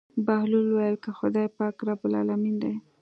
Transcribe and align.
بهلول 0.25 0.65
وويل 0.69 0.95
که 1.03 1.09
خداى 1.19 1.47
پاک 1.57 1.75
رب 1.87 2.01
العلمين 2.09 2.55
دى. 2.61 2.73